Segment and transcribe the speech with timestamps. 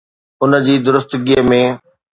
[0.43, 1.61] ان جي درستگي ۾.